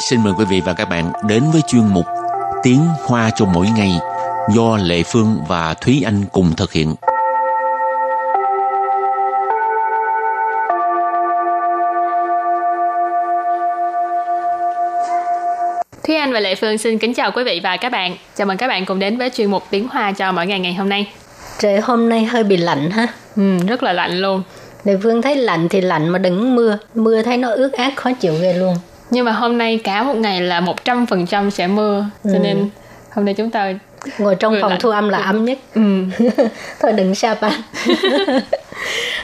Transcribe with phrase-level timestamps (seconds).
[0.00, 2.06] xin mời quý vị và các bạn đến với chuyên mục
[2.62, 3.92] Tiếng Hoa cho mỗi ngày
[4.54, 6.94] do Lệ Phương và Thúy Anh cùng thực hiện.
[16.06, 18.16] Thúy Anh và Lệ Phương xin kính chào quý vị và các bạn.
[18.36, 20.74] Chào mừng các bạn cùng đến với chuyên mục Tiếng Hoa cho mỗi ngày ngày
[20.74, 21.12] hôm nay.
[21.58, 23.06] Trời hôm nay hơi bị lạnh ha.
[23.36, 24.42] Ừ, rất là lạnh luôn.
[24.84, 26.78] Lệ Phương thấy lạnh thì lạnh mà đừng mưa.
[26.94, 28.76] Mưa thấy nó ướt át khó chịu ghê luôn.
[29.10, 32.06] Nhưng mà hôm nay cả một ngày là 100% sẽ mưa.
[32.24, 32.38] Cho Ừ.
[32.38, 32.70] nên
[33.12, 33.72] hôm nay chúng ta
[34.18, 34.80] Ngồi trong phòng lạnh.
[34.80, 35.58] thu âm là ấm nhất.
[35.74, 35.80] ừ,
[36.80, 37.52] Thôi đừng sa pan.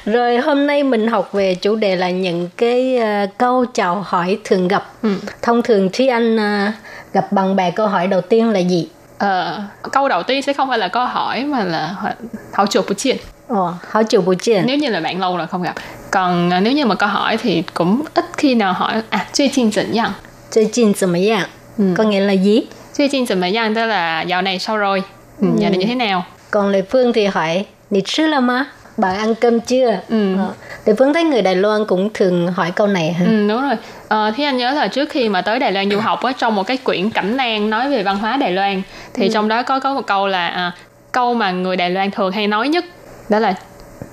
[0.04, 4.38] Rồi hôm nay mình học về chủ đề là những cái ờ, câu chào hỏi
[4.44, 4.86] thường gặp.
[5.02, 5.10] Ừ.
[5.42, 6.72] Thông thường Thúy Anh ờ,
[7.12, 8.88] gặp bạn bè câu hỏi đầu tiên là gì?
[9.18, 9.60] ờ,
[9.92, 12.12] câu đầu tiên sẽ không phải là câu hỏi mà là hỏi-
[12.52, 13.16] hảo chuột bù chiên.
[13.47, 14.61] Ồ, hỏi chiều buổi chiều.
[14.65, 15.75] Nếu như là bạn lâu rồi không gặp.
[16.11, 20.13] Còn à, nếu như mà câu hỏi thì cũng ít khi nào hỏi à, 最近怎样?
[20.51, 21.45] 最近怎么样?
[21.77, 21.93] Ừ.
[21.97, 22.67] Có nghĩa là gì?
[22.93, 25.03] 最近怎么样 tức là dạo này sao rồi?
[25.41, 26.25] Ừ, dạo này như thế nào?
[26.51, 28.67] Còn Lệ Phương thì hỏi, Nị吃了吗?
[28.97, 29.91] Bạn ăn cơm chưa?
[30.09, 30.35] Ừ.
[30.37, 30.53] Ờ,
[30.85, 33.25] Lệ Phương thấy người Đài Loan cũng thường hỏi câu này ha.
[33.25, 33.75] Ừ, đúng rồi.
[34.07, 36.55] Ờ, thì anh nhớ là trước khi mà tới Đài Loan du học á, trong
[36.55, 38.81] một cái quyển cẩm nang nói về văn hóa Đài Loan
[39.13, 40.71] thì trong đó có có một câu là à,
[41.11, 42.85] câu mà người Đài Loan thường hay nói nhất
[43.28, 43.54] đó là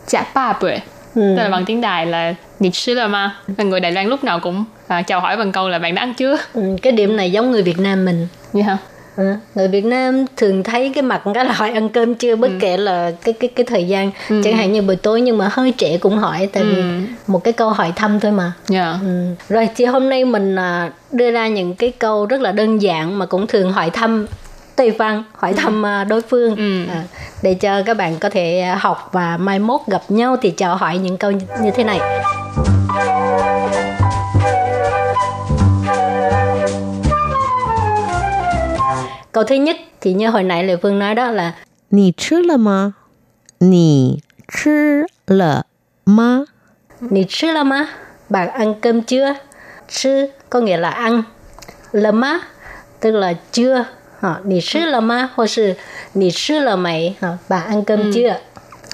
[0.08, 0.76] chả ba bưởi
[1.16, 1.22] Ừ.
[1.38, 3.36] tức là bằng tiếng Đài là nị sư là ma.
[3.48, 6.02] Và người Đài Loan lúc nào cũng à, chào hỏi bằng câu là bạn đã
[6.02, 6.38] ăn chưa?
[6.54, 8.28] Ừ, cái điểm này giống người Việt Nam mình.
[8.54, 8.78] như hả?
[9.18, 9.24] Ừ,
[9.56, 12.78] người Việt Nam thường thấy cái mặt cái là hỏi ăn cơm chưa bất kể
[12.78, 14.12] là cái cái cái thời gian.
[14.44, 16.84] Chẳng hạn như buổi tối nhưng mà hơi trễ cũng hỏi tại vì Ừ.
[17.28, 18.52] một cái câu hỏi thăm thôi mà.
[18.68, 18.98] Dạ.
[19.02, 19.26] Ừ.
[19.50, 23.20] rồi thì hôm nay mình à, đưa ra những cái câu rất là đơn giản
[23.20, 24.26] mà cũng thường hỏi thăm
[24.76, 25.58] tùy Văn hỏi ừ.
[25.58, 26.04] thăm ừ.
[26.10, 26.86] đối phương ừ.
[26.92, 27.04] à,
[27.42, 30.76] để cho các bạn có thể à, học và mai mốt gặp nhau thì chào
[30.76, 32.00] hỏi những câu như thế này.
[39.32, 41.54] Câu thứ nhất thì như hồi nãy Lệ Phương nói đó là
[41.92, 42.92] Nì chứ là mà?
[43.60, 44.18] Nì
[44.64, 45.62] chứ là
[46.06, 46.40] mà?
[47.02, 47.88] Nì chứ là mà?
[48.30, 49.36] Bạn ăn cơm chưa?
[49.90, 51.24] Chứ có nghĩa là ăn.
[51.92, 52.40] Là mà?
[53.00, 53.86] Tức là chưa
[54.23, 55.75] Hả, Nì chứ là má Hoặc là
[56.15, 58.35] nì chứ là mày Hả, Bạn ăn cơm chưa?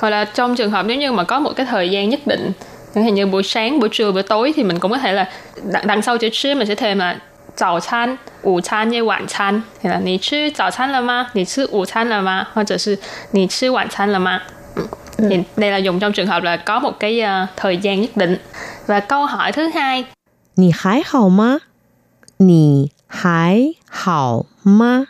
[0.00, 2.52] hoặc là trong trường hợp nếu như mà có một cái thời gian nhất định
[2.94, 5.30] chẳng hạn như buổi sáng buổi trưa buổi tối thì mình cũng có thể là
[5.62, 7.16] đằng, đằng sau chữ chứ mình sẽ thêm là
[7.56, 11.28] 早餐、午餐với 晚餐 thì là 你吃早餐了吗？
[11.34, 12.47] 你吃午餐了吗？
[12.52, 12.98] 或者是
[13.30, 14.41] 你吃晚餐了吗？
[15.16, 15.26] Ừ.
[15.30, 18.16] Thì đây là dùng trong trường hợp là có một cái ờ, thời gian nhất
[18.16, 18.36] định.
[18.86, 20.04] Và câu hỏi thứ hai
[20.56, 21.60] 你还好吗？
[22.38, 25.06] 你还好吗？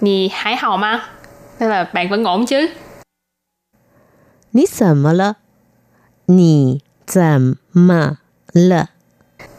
[0.00, 1.00] 你还好吗？
[1.58, 2.68] tức là bạn vẫn ổn chứ?
[4.52, 5.36] 你怎么了？
[6.26, 8.16] 你怎么
[8.52, 8.88] 了？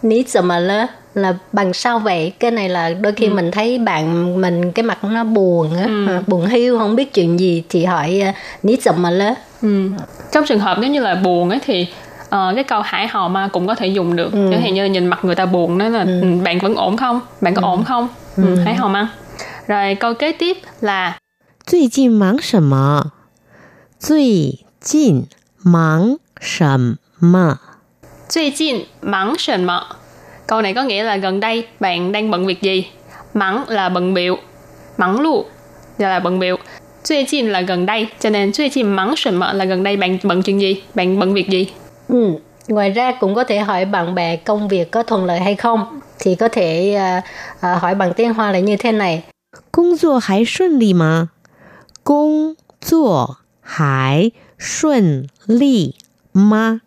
[0.01, 5.03] Ní怎么了là bằng sao vậy cái này là đôi khi mình thấy bạn mình cái mặt
[5.03, 9.89] nó buồn á à, buồn hiu không biết chuyện gì thì hỏi à, ní怎么了 Ừ.
[10.31, 11.87] Trong trường hợp nếu như là buồn ấy thì
[12.29, 14.33] ờ, cái câu hải hò ma cũng có thể dùng được.
[14.33, 14.47] Ừ.
[14.51, 16.23] Chẳng hạn như nhìn mặt người ta buồn đó là ừ.
[16.43, 17.21] bạn vẫn ổn không?
[17.41, 18.07] Bạn có ổn không?
[18.35, 18.55] Ừ.
[18.65, 19.07] Hải hò ma.
[19.67, 21.17] Rồi câu kế tiếp là
[21.65, 23.11] 最近忙什么？
[23.99, 25.25] 最近
[25.63, 27.57] 忙什么？
[28.29, 29.81] 最近忙什么?
[30.47, 32.87] Câu này có nghĩa là gần đây bạn đang bận việc gì?
[33.33, 34.37] Mắng là bận biệu.
[34.97, 35.45] Mắng lu
[35.97, 36.57] là bận biệu.
[37.03, 40.83] 最近 là gần đây, cho nên 最近忙什么 là gần đây bạn bận chuyện gì?
[40.95, 41.67] Bạn bận việc gì?
[42.09, 42.33] ừ.
[42.67, 45.99] ngoài ra cũng có thể hỏi bạn bè công việc có thuận lợi hay không
[46.19, 47.21] thì có thể à,
[47.59, 49.23] à, hỏi bằng tiếng hoa là như thế này
[49.71, 51.29] 工作还顺利吗？
[52.03, 55.95] 工作还顺利
[56.31, 56.81] 吗？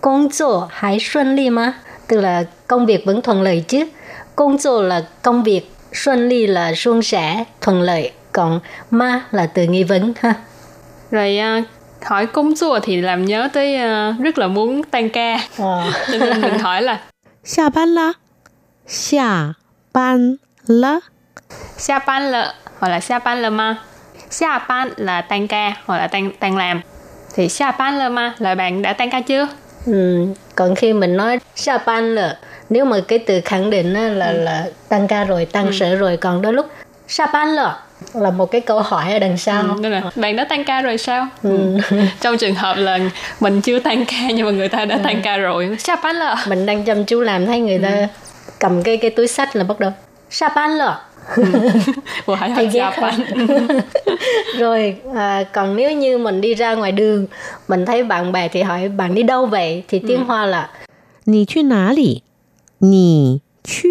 [0.00, 1.74] công作还顺利吗
[2.08, 3.86] tức là công việc vẫn thuận lợi chứ
[4.36, 8.60] công作 là công việc xuân ly là suôn sẻ thuận lợi còn
[8.90, 10.34] ma là từ nghi vấn ha
[11.10, 11.62] Rồi à,
[12.02, 15.36] hỏi công chua thì làm nhớ tới à, rất là muốn tan ca.
[15.58, 15.92] Ờ.
[16.12, 17.00] Cho nên mình hỏi là
[18.94, 19.56] 下
[19.92, 21.00] 班啦，
[21.76, 21.98] 下班了。
[21.98, 23.76] xa ban lợ hoặc là xa ban lợ ma.
[24.30, 26.80] Xa ban là tan ca hoặc là tan tan làm.
[27.34, 29.48] Thì xa ban lợ ma là bạn đã tan ca chưa?
[29.86, 30.26] ừ.
[30.54, 32.36] còn khi mình nói sa ban là
[32.70, 36.16] nếu mà cái từ khẳng định á, là là tăng ca rồi tăng sở rồi
[36.16, 36.66] còn đôi lúc
[37.08, 37.76] sa ban là
[38.14, 40.80] là một cái câu hỏi ở đằng sau Ừ, nên là bạn đã tan ca
[40.82, 41.26] rồi sao?
[41.42, 41.78] Ừ.
[42.20, 42.98] Trong trường hợp là
[43.40, 45.76] mình chưa tan ca nhưng mà người ta đã tan ca rồi.
[45.78, 46.36] Xa ban lợ.
[46.48, 47.90] mình đang chăm chú làm thấy người ta
[48.58, 49.92] cầm cái cái túi sách là bắt đầu
[50.30, 51.00] sa ban là
[52.55, 52.91] thì ghé
[54.59, 57.25] rồi à, còn nếu như mình đi ra ngoài đường
[57.67, 59.83] mình thấy bạn bè thì hỏi bạn đi đâu vậy?
[59.87, 60.23] Thì tiếng ừ.
[60.23, 60.69] hoa là
[61.25, 62.21] Nì chu ná lì?
[62.81, 63.89] Nì chu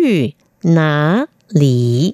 [0.65, 2.12] ná lì?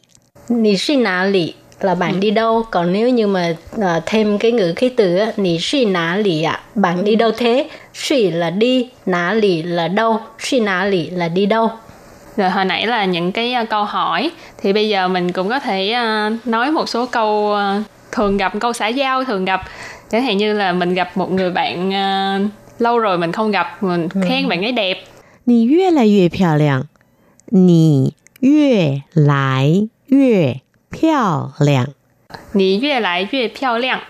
[0.49, 2.19] Nì chu ná lì là bạn ừ.
[2.19, 2.63] đi đâu?
[2.71, 6.43] Còn nếu như mà à, thêm cái ngữ khí từ á nì suy ná lì
[6.43, 6.61] ạ.
[6.75, 7.69] Bạn đi đâu thế?
[7.95, 10.21] Suy là đi ná lì là đâu?
[10.39, 11.71] Suy ná lì là đi đâu?
[12.38, 15.60] Rồi hồi nãy là những cái uh, câu hỏi thì bây giờ mình cũng có
[15.60, 19.62] thể uh, nói một số câu uh, thường gặp câu xã giao thường gặp
[20.12, 22.52] chẳng hạn như là mình gặp một người bạn uh,
[22.82, 25.04] lâu rồi mình không gặp mình khen bạn ấy đẹp
[25.46, 26.88] 你越来越漂亮，
[27.50, 30.62] 你越来越
[30.92, 31.88] 漂亮。
[32.54, 34.02] Nì越来越漂亮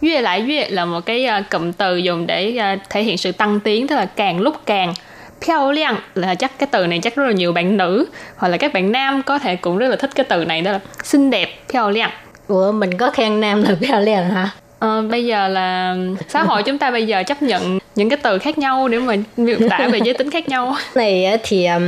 [0.00, 3.96] 越来越là một cái uh, cụm từ dùng để uh, thể hiện sự tăng tiến tức
[3.96, 4.94] là càng lúc càng
[5.41, 8.05] Piao liang là chắc cái từ này chắc rất là nhiều bạn nữ
[8.35, 10.71] hoặc là các bạn nam có thể cũng rất là thích cái từ này đó
[10.71, 12.11] là xinh đẹp piao liang.
[12.47, 14.49] Ủa mình có khen nam là piao liang hả?
[14.79, 15.95] Ờ, bây giờ là
[16.29, 19.15] xã hội chúng ta bây giờ chấp nhận những cái từ khác nhau để mà
[19.37, 20.75] miêu tả về giới tính khác nhau.
[20.95, 21.83] này thì um,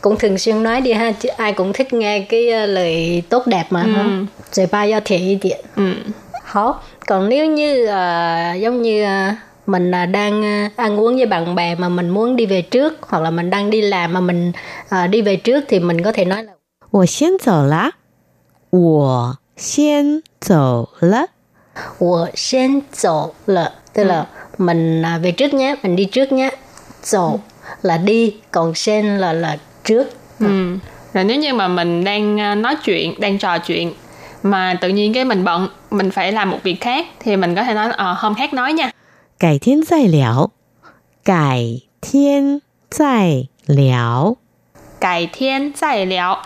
[0.00, 3.64] cũng thường xuyên nói đi ha chứ ai cũng thích nghe cái lời tốt đẹp
[3.70, 3.90] mà ừ.
[3.90, 4.04] ha.
[4.52, 5.60] Rồi ba giao thể đi điện.
[5.76, 5.92] Ừ.
[6.44, 6.80] Hó.
[7.06, 9.34] Còn nếu như uh, giống như uh,
[9.65, 12.97] mình uh, đang uh, ăn uống với bạn bè mà mình muốn đi về trước
[13.01, 14.51] hoặc là mình đang đi làm mà mình
[14.85, 16.53] uh, đi về trước thì mình có thể nói là
[16.91, 17.91] 我先走了，
[18.71, 21.27] 我先走了。
[21.99, 24.25] 我先走了 tức là
[24.57, 26.49] mình uh, về trước nhé, mình đi trước nhé.
[27.03, 27.39] Dỗ
[27.81, 30.07] là đi, còn sen là là trước.
[30.39, 30.77] Ừ.
[31.13, 33.93] Rồi nếu như mà mình đang à, nói chuyện, đang trò chuyện
[34.43, 37.63] mà tự nhiên cái mình bận, mình phải làm một việc khác thì mình có
[37.63, 38.91] thể nói ờ hôm khác nói nha.
[39.37, 40.51] 改天再聊，
[41.23, 44.35] 改天再聊。
[44.99, 46.37] Cải thiên再聊.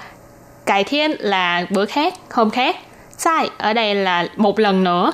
[0.66, 2.76] Cải thiên là bữa khác, hôm khác.
[3.18, 5.12] Sai ở đây là một lần nữa.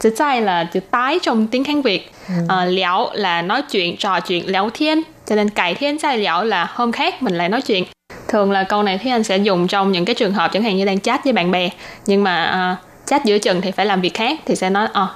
[0.00, 2.12] Chữ sai là chữ tái trong tiếng Hán Việt.
[2.48, 5.02] Ờ, liao là nói chuyện, trò chuyện, liao thiên.
[5.26, 7.84] Cho nên cải thiên sai liao là hôm khác mình lại nói chuyện.
[8.28, 10.76] Thường là câu này Thúy Anh sẽ dùng trong những cái trường hợp chẳng hạn
[10.76, 11.68] như đang chat với bạn bè.
[12.06, 12.76] Nhưng mà ờ,
[13.06, 15.08] chat giữa chừng thì phải làm việc khác thì sẽ nói ờ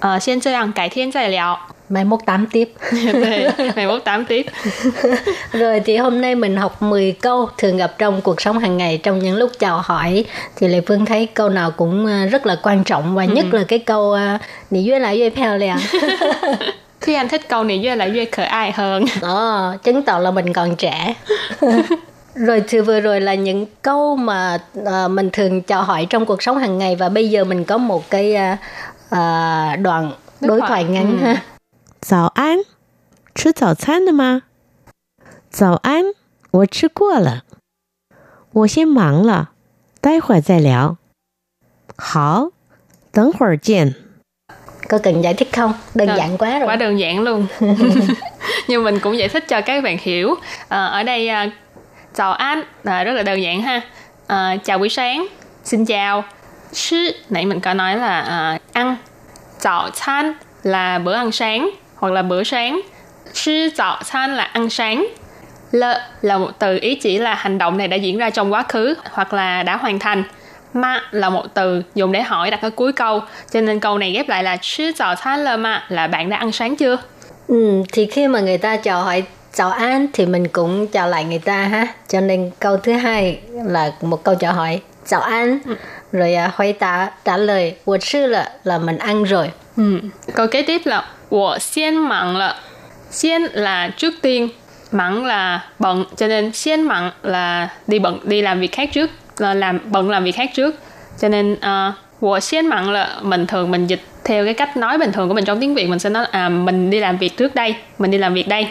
[0.00, 1.58] ờ, xin chơi ăn cải thiên sai liao.
[1.88, 2.72] Mai mốt tám tiếp.
[3.76, 4.46] Ngày mốt tám tiếp.
[5.52, 9.00] Rồi thì hôm nay mình học 10 câu thường gặp trong cuộc sống hàng ngày
[9.02, 10.24] trong những lúc chào hỏi
[10.56, 13.64] thì Lê Phương thấy câu nào cũng à, rất là quan trọng và nhất là
[13.68, 14.38] cái câu à,
[14.70, 15.76] Nị duyên lại duyên phèo lèo
[17.00, 19.04] Thúy Anh thích câu này với lại Duy khởi ai hơn.
[19.22, 21.14] Đó, chứng tỏ là mình còn trẻ.
[22.34, 26.42] rồi từ vừa rồi là những câu mà à, mình thường chào hỏi trong cuộc
[26.42, 28.56] sống hàng ngày và bây giờ mình có một cái à,
[29.09, 30.11] à, đoạn
[30.41, 30.69] Đối đối thoại.
[30.69, 31.25] thoại ngắn Ừ.
[31.25, 31.41] ha.
[32.01, 32.59] 早安，
[33.35, 34.41] 吃早餐了吗？
[35.51, 36.05] 早安，
[36.51, 37.43] 我吃过了。
[38.53, 39.51] 我先忙了，
[40.01, 40.97] 待会儿再聊。
[41.95, 42.49] 好，
[43.11, 43.93] 等会儿见。
[44.89, 45.73] Có cần giải thích không?
[45.93, 46.67] Đơn Rồi, giản quá rồi.
[46.67, 47.47] Quá đơn giản luôn.
[48.67, 50.35] Nhưng mình cũng giải thích cho các bạn hiểu.
[50.67, 51.51] Ờ, ở đây à,
[52.13, 53.81] chào anh là rất là đơn giản ha.
[54.27, 55.27] Ờ, chào buổi sáng,
[55.63, 56.23] xin chào.
[56.72, 58.96] Chứ nãy mình có nói là à, ăn
[59.60, 60.32] Chào chan
[60.62, 62.80] là bữa ăn sáng hoặc là bữa sáng.
[63.32, 65.06] Chứ chào chan là ăn sáng.
[65.72, 68.64] Lợ là một từ ý chỉ là hành động này đã diễn ra trong quá
[68.68, 70.22] khứ hoặc là đã hoàn thành.
[70.74, 73.22] Ma là một từ dùng để hỏi đặt ở cuối câu.
[73.52, 76.36] Cho nên câu này ghép lại là chứ chào chan lơ ma là bạn đã
[76.36, 76.96] ăn sáng chưa?
[77.48, 79.22] Ừ, thì khi mà người ta chào hỏi
[79.54, 81.86] chào an thì mình cũng chào lại người ta ha.
[82.08, 85.74] Cho nên câu thứ hai là một câu chào hỏi chào an ừ
[86.11, 89.51] Rồi à, hỏi ta trả lời 我吃了 là mình ăn rồi.
[89.77, 89.99] ừ.
[90.35, 92.55] câu kế tiếp là 我先忙了
[93.11, 94.49] 先là trước tiên
[94.91, 99.53] mặn là bận cho nên 先忙 là đi bận đi làm việc khác trước là
[99.53, 100.75] làm bận làm việc khác trước
[101.19, 105.33] cho nên uh, 我先忙了 mình thường mình dịch theo cái cách nói bình thường của
[105.33, 108.11] mình trong tiếng Việt mình sẽ nói à mình đi làm việc trước đây mình
[108.11, 108.67] đi làm việc đây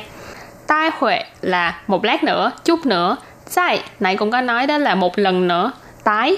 [0.67, 4.95] tai huệ là một lát nữa chút nữa sai nãy cũng có nói đó là
[4.95, 5.73] một lần nữa
[6.05, 6.37] tái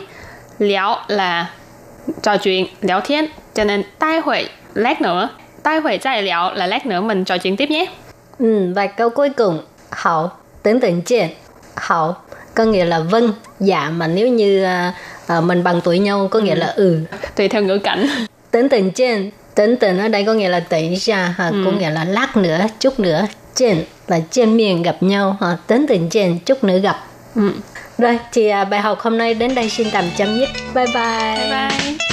[0.59, 1.49] liao là
[2.21, 5.29] trò chuyện liao thiên cho nên tai huệ lát nữa
[5.63, 9.29] tai huệ sai liao là lát nữa mình trò chuyện tiếp nhé。Ừ, và câu cuối
[9.29, 9.61] cùng.
[9.91, 10.29] Hậu
[10.63, 11.29] tưởng tượng trên.
[11.75, 12.15] Hậu
[12.55, 13.33] có nghĩa là vâng.
[13.59, 14.93] Dạ mà nếu như à,
[15.41, 16.99] mình bằng tuổi nhau có nghĩa là ừ.
[17.35, 18.07] Tùy theo ngữ cảnh.
[18.51, 19.31] Tưởng tượng trên.
[19.55, 22.59] Tưởng tượng ở đây có nghĩa là tỉnh ra ha, có nghĩa là lát nữa
[22.79, 23.27] chút nữa.
[23.55, 26.95] Trên là trên miệng gặp nhau ha, tưởng tượng trên chút nữa gặp.
[27.35, 27.51] Ừ
[27.97, 30.49] rồi thì à, bài học hôm nay đến đây xin tạm chấm dứt.
[30.75, 32.06] Bye bye, bye bye.